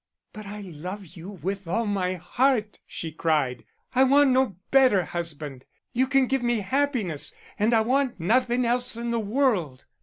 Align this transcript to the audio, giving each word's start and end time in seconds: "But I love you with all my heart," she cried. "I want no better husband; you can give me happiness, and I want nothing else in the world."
"But 0.33 0.47
I 0.47 0.61
love 0.61 1.05
you 1.15 1.29
with 1.29 1.67
all 1.67 1.85
my 1.85 2.15
heart," 2.15 2.79
she 2.87 3.11
cried. 3.11 3.65
"I 3.93 4.03
want 4.03 4.31
no 4.31 4.55
better 4.71 5.03
husband; 5.03 5.63
you 5.93 6.07
can 6.07 6.25
give 6.25 6.41
me 6.41 6.61
happiness, 6.61 7.35
and 7.59 7.71
I 7.71 7.81
want 7.81 8.19
nothing 8.19 8.65
else 8.65 8.97
in 8.97 9.11
the 9.11 9.19
world." 9.19 9.85